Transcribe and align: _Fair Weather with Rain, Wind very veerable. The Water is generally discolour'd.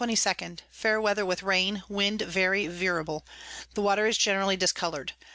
_Fair 0.71 0.99
Weather 0.99 1.23
with 1.27 1.43
Rain, 1.43 1.83
Wind 1.87 2.23
very 2.23 2.65
veerable. 2.65 3.21
The 3.75 3.83
Water 3.83 4.07
is 4.07 4.17
generally 4.17 4.57
discolour'd. 4.57 5.13